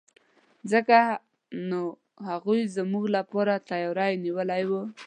ځکه 0.71 0.97
نو 1.69 1.81
هغوی 2.27 2.61
زما 2.75 3.01
لپاره 3.17 3.53
تیاری 3.69 4.13
نیولی 4.23 4.63
وو. 4.69 4.81